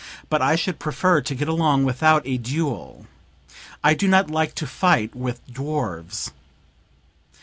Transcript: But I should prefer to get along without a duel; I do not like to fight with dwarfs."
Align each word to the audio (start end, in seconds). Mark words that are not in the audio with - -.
But 0.31 0.41
I 0.41 0.55
should 0.55 0.79
prefer 0.79 1.21
to 1.21 1.35
get 1.35 1.47
along 1.47 1.83
without 1.85 2.25
a 2.25 2.37
duel; 2.37 3.05
I 3.83 3.93
do 3.93 4.07
not 4.07 4.31
like 4.31 4.55
to 4.55 4.65
fight 4.65 5.13
with 5.13 5.45
dwarfs." 5.45 6.31